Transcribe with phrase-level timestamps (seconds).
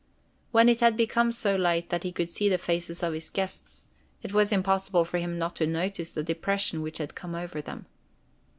[0.51, 3.85] When it had become so light that he could see the faces of his guests,
[4.23, 7.85] it was impossible for him not to notice the depression which had come over them.